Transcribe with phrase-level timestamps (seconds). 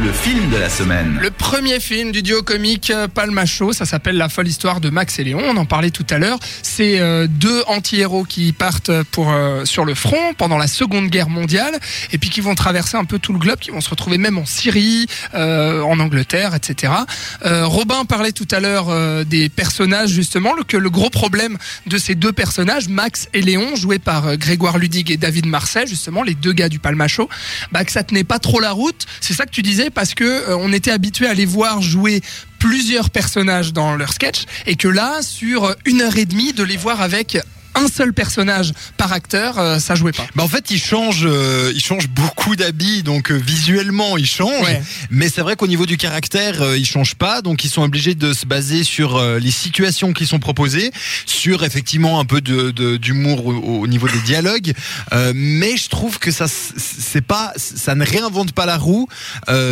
[0.00, 1.18] le film de la semaine.
[1.20, 5.24] Le premier film du duo comique Palmacho, ça s'appelle La folle histoire de Max et
[5.24, 5.42] Léon.
[5.44, 6.38] On en parlait tout à l'heure.
[6.62, 11.28] C'est euh, deux anti-héros qui partent pour euh, sur le front pendant la Seconde Guerre
[11.28, 11.78] mondiale
[12.12, 14.38] et puis qui vont traverser un peu tout le globe, qui vont se retrouver même
[14.38, 16.92] en Syrie, euh, en Angleterre, etc.
[17.44, 21.56] Euh, Robin parlait tout à l'heure des personnages justement, que le gros problème
[21.86, 26.22] de ces deux personnages, Max et Léon, joués par Grégoire Ludig et David Marseille, justement
[26.22, 27.28] les deux gars du Palmacho,
[27.72, 29.06] bah, que ça tenait pas trop la route.
[29.20, 32.20] C'est ça que tu disais parce que euh, on était habitué à les voir jouer
[32.58, 36.76] plusieurs personnages dans leur sketch et que là, sur une heure et demie, de les
[36.76, 37.38] voir avec
[37.78, 40.26] un seul personnage par acteur, euh, ça jouait pas.
[40.34, 44.64] Bah en fait, il change, euh, il change beaucoup d'habits, donc euh, visuellement, il change.
[44.66, 44.82] Ouais.
[45.10, 48.32] Mais c'est vrai qu'au niveau du caractère, il change pas, donc ils sont obligés de
[48.32, 50.90] se baser sur les situations qui sont proposées,
[51.26, 53.52] sur effectivement un peu de de- d'humour au,
[53.82, 54.72] au niveau des dialogues.
[55.34, 59.08] Mais je trouve que ça, c'est pas, ça ne réinvente pas la roue.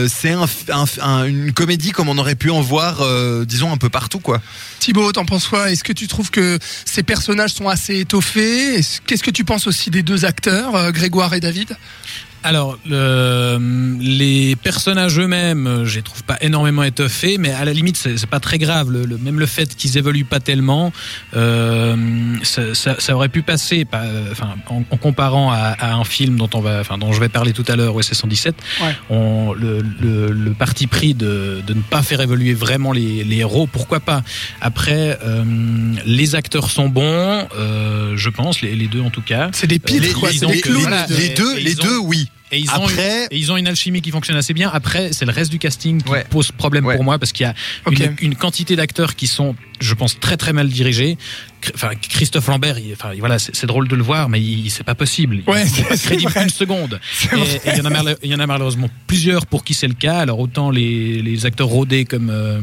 [0.08, 3.02] C'est un, un- un- une comédie comme on aurait pu en voir,
[3.46, 4.40] disons un peu partout, quoi.
[4.78, 5.70] Thibaut, t'en penses quoi?
[5.70, 7.95] Est-ce que tu trouves que ces personnages sont assez
[9.06, 11.76] Qu'est-ce que tu penses aussi des deux acteurs, euh, Grégoire et David?
[12.48, 13.58] Alors, le-
[14.00, 18.24] les personnages eux-mêmes, euh, je les trouve pas énormément étoffés, mais à la limite, c'est
[18.26, 18.88] pas très grave.
[18.92, 20.92] Le, le- même le fait qu'ils évoluent pas tellement,
[21.34, 21.96] euh,
[22.44, 26.04] ça, ça- ça aurait pu passer, pas, euh, enfin, en, en comparant à, à un
[26.04, 28.54] film dont on va, enfin, dont je vais parler tout à l'heure, OSS 117.
[28.80, 28.94] Ouais.
[29.10, 33.38] On, le, le- le parti pris de, de ne pas faire évoluer vraiment les, les
[33.38, 34.22] héros, pourquoi pas
[34.60, 35.42] Après, euh,
[36.06, 39.48] les acteurs sont bons, euh, je pense, les, les deux en tout cas.
[39.52, 40.28] C'est des piles, Les, quoi.
[40.28, 40.80] ont des les- clowns.
[40.82, 42.28] voilà, les et- deux, les deux, oui.
[42.52, 44.70] Et ils, ont Après- une, et ils ont une alchimie qui fonctionne assez bien.
[44.72, 46.24] Après, c'est le reste du casting qui Ouais.
[46.30, 46.94] pose problème Ouais.
[46.94, 47.54] pour moi parce qu'il y a
[47.90, 51.18] une, une quantité d'acteurs qui sont, je pense, très très mal dirigés.
[51.74, 54.84] Enfin, Christophe Lambert, il, enfin, voilà, c'est c'est drôle de le voir, mais il- c'est
[54.84, 55.38] pas possible.
[55.44, 56.44] Il- Ouais, il n'est pas c'est crédible vrai.
[56.44, 57.00] une seconde.
[57.12, 59.74] C'est Et il y en a mal- il y en a malheureusement plusieurs pour qui
[59.74, 60.18] c'est le cas.
[60.18, 62.60] Alors autant les, les acteurs rodés comme euh,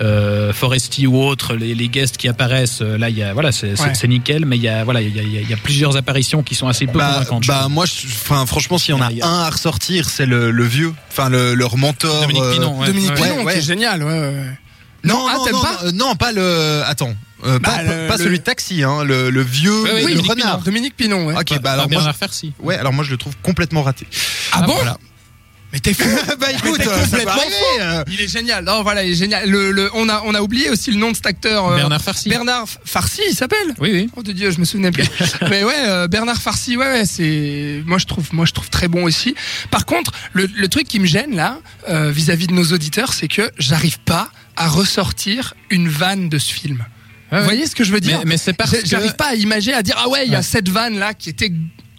[0.00, 3.50] euh, Foresti ou autres, les, les guests qui apparaissent, euh, là, il y a voilà,
[3.52, 3.94] c'est c'est- Ouais.
[3.94, 5.54] c'est nickel, mais il y a voilà, il y a, il y a- il y
[5.54, 7.46] a plusieurs apparitions qui sont assez peu Bah, convaincantes.
[7.48, 10.08] bah moi, je- enfin franchement, s'il y en a Il y a- un à ressortir,
[10.08, 12.20] c'est le, le vieux, enfin le, leur mentor.
[12.22, 12.86] Dominique euh, Pinon, ouais.
[12.86, 13.16] Dominique Ouais.
[13.16, 13.52] Pinon, ouais.
[13.54, 14.02] qui est génial.
[14.02, 14.58] Ouais, ouais.
[15.02, 16.82] Non, Ah, non, t'aimes non, pas non, non, pas le.
[16.86, 17.14] Attends,
[17.46, 20.00] euh, Bah, pas, le- pas le- celui de taxi, hein, le, le vieux, Ouais, ouais,
[20.02, 20.58] le Dominique renard.
[20.60, 21.34] Dominique Pinon, ouais.
[21.38, 24.06] Ok, bah alors moi, Bernard je- ouais, alors moi je le trouve complètement raté.
[24.52, 24.98] Ah bon voilà.
[25.72, 26.02] Mais t'es fou
[26.40, 28.04] bah écoute, t'es complètement arriver, euh.
[28.10, 28.64] Il est génial.
[28.64, 29.48] Non, voilà, il est génial.
[29.48, 31.68] Le, le- on a, on a oublié aussi le nom de cet acteur.
[31.68, 32.28] euh, Bernard Farcy.
[32.28, 33.74] Bernard Farcy, il s'appelle.
[33.78, 34.10] Oui, oui.
[34.16, 35.04] Oh de Dieu, je me souvenais plus.
[35.50, 38.88] Mais ouais, euh, Bernard Farcy, ouais, ouais, c'est, moi je trouve, moi je trouve très
[38.88, 39.34] bon aussi.
[39.70, 43.28] Par contre, le, le truc qui me gêne là, euh, vis-à-vis de nos auditeurs, c'est
[43.28, 46.84] que j'arrive pas à ressortir une vanne de ce film.
[47.32, 49.34] Vous voyez ce que je veux dire Mais, mais c'est parce que J'arrive pas à
[49.34, 50.42] imaginer, à dire ah ouais, il y a Ouais.
[50.44, 51.52] cette vanne là qui était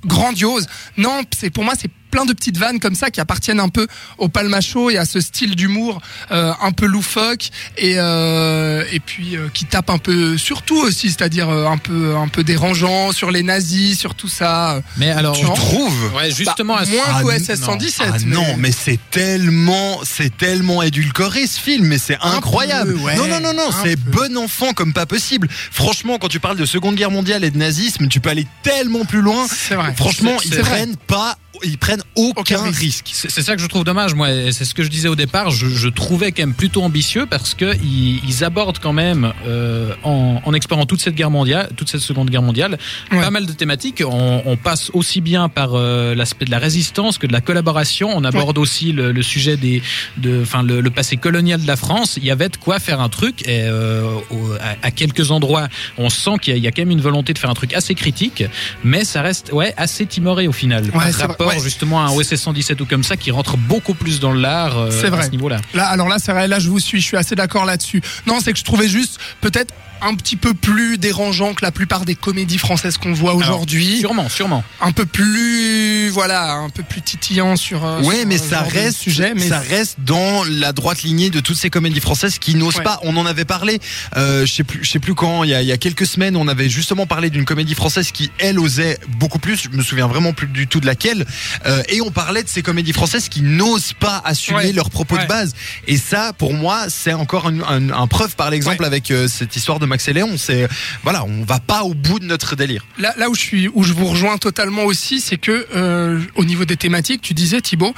[0.06, 0.68] grandiose.
[0.98, 3.88] Non, c'est pour moi c'est plein de petites vannes comme ça qui appartiennent un peu
[4.18, 6.02] au palmacho et à ce style d'humour
[6.32, 10.78] euh, un peu loufoque et euh, et puis euh, qui tape un peu sur tout
[10.78, 14.82] aussi, c'est-à-dire euh, un peu un peu dérangeant sur les nazis, sur tout ça.
[14.98, 17.38] Mais alors, Tu trouves Ouais, justement, Bah, à ce- moins Ah, qu'au non.
[17.40, 18.08] SS 117.
[18.14, 22.94] Ah non, mais c'est tellement, c'est tellement édulcoré ce film, mais c'est incroyable.
[22.96, 25.48] peu, ouais, non, non, non, non, c'est bon enfant comme pas possible.
[25.72, 29.06] Franchement, quand tu parles de Seconde Guerre mondiale et de nazisme, tu peux aller tellement
[29.06, 29.46] plus loin.
[29.50, 29.94] c'est vrai.
[29.96, 32.80] Franchement, ils prennent pas, ils prennent aucun, Aucun risque.
[32.82, 33.10] risque.
[33.14, 34.28] C'est ça que je trouve dommage, moi.
[34.52, 35.50] C'est ce que je disais au départ.
[35.52, 39.94] Je, je trouvais quand même plutôt ambitieux parce que ils, ils abordent quand même, euh,
[40.04, 42.78] en, en explorant toute cette guerre mondiale, toute cette seconde guerre mondiale,
[43.12, 43.20] Ouais.
[43.22, 44.04] pas mal de thématiques.
[44.06, 48.10] On, on passe aussi bien par euh, l'aspect de la résistance que de la collaboration.
[48.14, 49.82] On aborde aussi le, le sujet des,
[50.18, 52.16] de, enfin le, le passé colonial de la France.
[52.18, 53.42] Il y avait de quoi faire un truc.
[53.48, 55.68] Et euh, au- à, à quelques endroits,
[55.98, 57.54] on sent qu'il y, a- il y a quand même une volonté de faire un
[57.54, 58.44] truc assez critique,
[58.84, 60.84] mais ça reste ouais assez timoré au final.
[60.86, 61.64] Ouais, par c'est vrai, rapport ouais.
[61.64, 64.90] justement à un OSS 117 ou comme ça qui rentre beaucoup plus dans l'art euh,
[64.92, 65.26] C'est à vrai.
[65.26, 65.58] ce niveau-là.
[65.74, 68.02] Là, alors là, c'est vrai, là, je vous suis, je suis assez d'accord là-dessus.
[68.28, 69.74] Non, c'est que je trouvais juste peut-être
[70.04, 74.00] un petit peu plus dérangeant que la plupart des comédies françaises qu'on voit aujourd'hui.
[74.00, 74.64] Sûrement, sûrement.
[74.82, 77.86] Un peu plus, voilà, un peu plus titillant sur.
[77.86, 81.30] euh, Ouais, sur, mais euh, ça reste, sujet, mais ça reste dans la droite lignée
[81.30, 82.84] de toutes ces comédies françaises qui n'osent Ouais.
[82.84, 83.00] pas.
[83.04, 83.80] On en avait parlé,
[84.18, 85.44] euh, je sais plus, je sais plus quand.
[85.44, 88.12] Il y a, il y a quelques semaines, on avait justement parlé d'une comédie française
[88.12, 89.62] qui elle osait beaucoup plus.
[89.72, 91.26] Je me souviens vraiment plus du tout de laquelle.
[91.66, 94.72] Euh, et on parlait de ces comédies françaises qui n'osent pas assumer Ouais.
[94.74, 95.24] leurs propos Ouais.
[95.24, 95.54] de base.
[95.88, 98.86] Et ça, pour moi, c'est encore un, un- un preuve par l'exemple Ouais.
[98.88, 100.36] avec euh, cette histoire de Max et Léon.
[100.38, 100.68] C'est
[101.04, 102.86] voilà, on va pas au bout de notre délire.
[103.00, 106.46] Là, là où je suis, où je vous rejoins totalement aussi, c'est que euh, au
[106.46, 107.94] niveau des thématiques, tu disais Thibaut,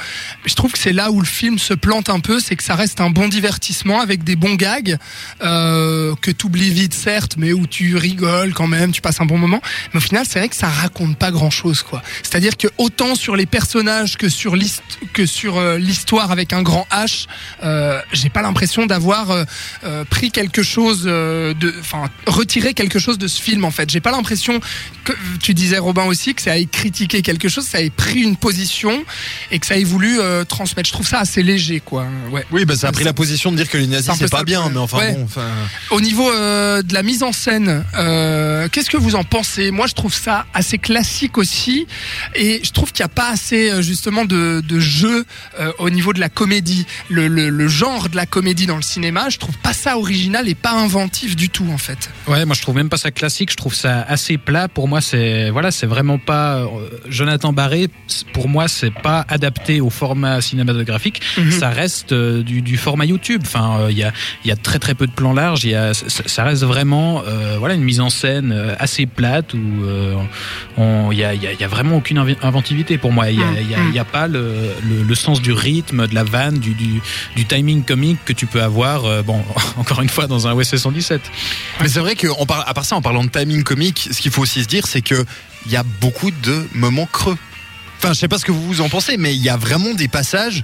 [0.45, 2.75] je trouve que c'est là où le film se plante un peu, c'est que ça
[2.75, 4.97] reste un bon divertissement avec des bons gags
[6.21, 9.38] que tu oublies vite certes, mais où tu rigoles quand même, tu passes un bon
[9.38, 9.62] moment.
[9.94, 12.01] Mais au final, c'est vrai que ça raconte pas grand chose, quoi.
[12.21, 14.53] C'est-à-dire que autant sur les personnages que sur
[15.57, 17.27] euh, l'histoire avec un grand H,
[17.63, 23.27] euh, j'ai pas l'impression d'avoir euh, pris quelque chose de, enfin, retiré quelque chose de
[23.29, 23.89] ce film en fait.
[23.89, 24.59] J'ai pas l'impression
[25.05, 28.35] que tu disais Robin aussi que ça ait critiqué quelque chose, ça ait pris une
[28.35, 29.05] position
[29.51, 30.89] et que ça ait voulu euh, transmettre.
[30.89, 32.05] Je trouve ça assez léger, quoi.
[32.29, 32.45] Ouais.
[32.51, 34.69] Oui, bah ça a pris la position de dire que les nazis C'est pas bien,
[34.69, 35.13] mais enfin Ouais.
[35.13, 35.27] bon.
[35.91, 37.85] Au niveau de la mise en scène,
[38.71, 39.71] qu'est-ce que vous en pensez?
[39.71, 41.87] Moi, je trouve ça assez classique aussi,
[42.35, 45.25] et je trouve qu'il n'y a pas assez euh, justement de, de jeu
[45.60, 46.86] euh, au niveau de la comédie.
[47.10, 50.48] Le, le, le genre de la comédie dans le cinéma, je trouve pas ça original
[50.50, 52.10] et pas inventif du tout en fait.
[52.27, 54.68] Ouais, moi je trouve même pas ça classique, je trouve ça assez plat.
[54.68, 56.68] Pour moi, c'est voilà, c'est vraiment pas euh,
[57.07, 57.89] Jonathan Barré.
[58.33, 61.21] Pour moi, c'est pas adapté au format cinématographique.
[61.38, 61.51] Mhm.
[61.51, 63.42] Ça reste euh, du, du format YouTube.
[63.45, 64.12] Enfin, il y a
[64.44, 65.63] il y a très très peu de plans larges.
[65.63, 67.24] Il y a ça, ça reste vraiment
[67.59, 69.59] voilà une mise en scène assez plate où
[71.12, 73.29] il y a y a, y a vraiment aucune inventivité pour moi.
[73.29, 73.38] Il
[73.94, 77.01] y a pas le, le, le sens du rythme, de la vanne, du, du,
[77.35, 79.03] du timing comique que tu peux avoir.
[79.03, 79.44] euh, bon,
[79.77, 81.21] encore une fois dans un OSS 117.
[81.81, 84.31] Mais c'est vrai qu'à part, à part ça, en parlant de timing comique, ce qu'il
[84.31, 85.25] faut aussi se dire, c'est que
[85.65, 87.38] il y a beaucoup de moments creux.
[87.97, 90.07] Enfin, je sais pas ce que vous en pensez, mais il y a vraiment des
[90.07, 90.63] passages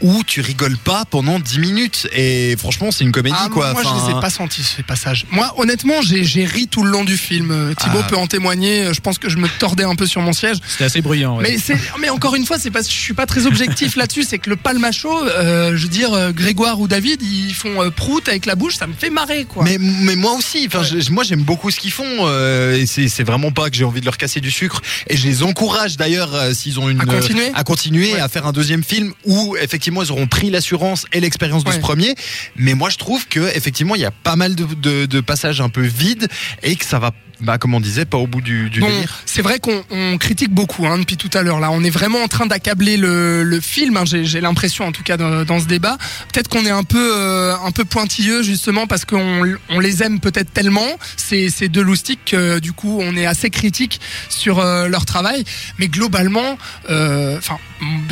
[0.00, 2.08] où tu rigoles pas pendant 10 minutes.
[2.12, 3.72] Et franchement, c'est une comédie, Ah, quoi.
[3.72, 5.26] moi, je les ai pas sentis ces passages.
[5.30, 7.50] Moi, honnêtement, j'ai j'ai ri tout le long du film.
[7.50, 8.08] Euh, Thibaut Ah.
[8.08, 8.86] peut en témoigner.
[8.86, 10.56] euh, Je pense que je me tordais un peu sur mon siège.
[10.66, 11.36] C'était assez bruyant.
[11.38, 11.42] ouais.
[11.50, 14.24] Mais c'est, mais encore une fois, c'est parce que je suis pas très objectif là-dessus.
[14.24, 17.90] C'est que le palmacho, euh, je veux dire, euh, Grégoire ou David, ils font euh,
[17.90, 19.64] prout avec la bouche, ça me fait marrer, quoi.
[19.64, 23.24] Mais, mais moi aussi, enfin, je- moi j'aime beaucoup ce qu'ils font euh, et c'est
[23.24, 26.34] vraiment pas que j'ai envie de leur casser du sucre et je les encourage d'ailleurs
[26.34, 28.20] euh, s'ils ont une À continuer à continuer Ouais.
[28.20, 31.74] à faire un deuxième film où effectivement ils auront pris l'assurance et l'expérience de Ouais.
[31.76, 32.14] ce premier.
[32.56, 35.60] Mais moi je trouve que effectivement il y a pas mal de, de, de passages
[35.60, 36.28] un peu vides
[36.62, 38.90] et que ça va, bah, comme on disait, pas au bout du, du Bon,
[39.26, 41.60] c'est vrai qu'on on critique beaucoup hein, depuis tout à l'heure.
[41.60, 43.96] Là, on est vraiment en train d'accabler le, le film.
[43.96, 45.98] hein, J'ai l'impression, en tout cas, dans, dans ce débat.
[46.32, 50.18] Peut-être qu'on est un peu, euh, un peu pointilleux justement parce qu'on on les aime
[50.18, 54.88] peut-être tellement ces, ces deux loustiques que du coup, on est assez critique sur euh,
[54.88, 55.44] leur travail.
[55.78, 56.58] Mais globalement,
[56.90, 57.58] euh, enfin,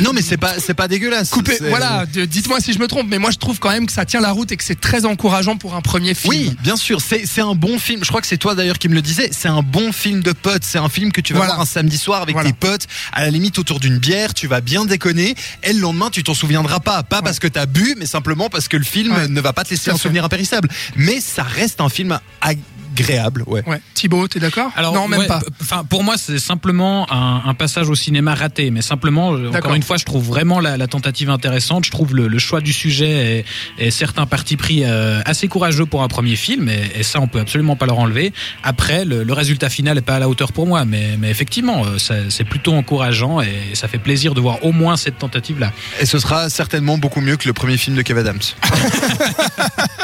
[0.01, 1.31] Non mais c'est pas c'est pas dégueulasse.
[1.31, 1.57] coupé.
[1.69, 4.05] Voilà, de- dites-moi si je me trompe, mais moi je trouve quand même que ça
[4.05, 6.29] tient la route et que c'est très encourageant pour un premier film.
[6.33, 8.03] Oui, bien sûr, c'est un bon film.
[8.03, 9.29] Je crois que c'est toi d'ailleurs qui me le disais.
[9.31, 10.63] C'est un bon film de potes.
[10.63, 11.53] C'est un film que tu vas Voilà.
[11.53, 12.49] voir un samedi soir avec Voilà.
[12.49, 14.33] tes potes, à la limite autour d'une bière.
[14.33, 15.35] Tu vas bien déconner.
[15.63, 17.03] Et le lendemain, tu t'en souviendras pas.
[17.03, 19.27] Pas parce que t'as bu, mais simplement parce que le film Ouais.
[19.27, 20.69] ne va pas te laisser un souvenir impérissable.
[20.95, 22.19] Mais ça reste un film
[22.99, 23.43] agréable.
[23.47, 23.63] Ouais.
[23.67, 23.79] Ouais.
[23.93, 24.71] Thibaut, t'es d'accord?
[24.93, 25.39] Non, même ouais, pas.
[25.61, 28.71] Enfin, pour moi, c'est simplement un, un passage au cinéma raté.
[28.71, 31.85] Mais simplement, euh, encore une fois, je trouve vraiment la, la tentative intéressante.
[31.85, 33.45] Je trouve le, le choix du sujet
[33.79, 36.69] et, et certains partis pris euh, assez courageux pour un premier film.
[36.69, 38.33] Et, et ça, on peut absolument pas leur enlever.
[38.63, 40.85] Après, le, le résultat final est pas à la hauteur pour moi.
[40.85, 44.71] Mais, mais effectivement, euh, ça- c'est plutôt encourageant et ça fait plaisir de voir au
[44.71, 45.71] moins cette tentative-là.
[45.99, 48.39] Et ce sera certainement beaucoup mieux que le premier film de Kev Adams.